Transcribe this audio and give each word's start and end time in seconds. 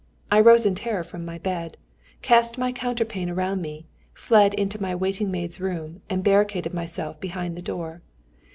I 0.31 0.39
rose 0.39 0.65
in 0.65 0.73
terror 0.73 1.03
from 1.03 1.25
my 1.25 1.37
bed, 1.37 1.77
cast 2.23 2.57
my 2.57 2.71
counterpane 2.71 3.29
around 3.29 3.61
me, 3.61 3.85
fled 4.15 4.55
into 4.55 4.81
my 4.81 4.95
waiting 4.95 5.29
maid's 5.29 5.61
room, 5.61 6.01
and 6.09 6.23
barricaded 6.23 6.73
myself 6.73 7.19
behind 7.19 7.55
the 7.55 7.61
door. 7.61 8.01